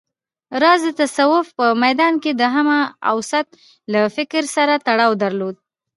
[0.61, 2.77] راز د تصوف په ميدان کې د همه
[3.11, 3.47] اوست
[3.93, 5.55] له فکر سره تړاو درلود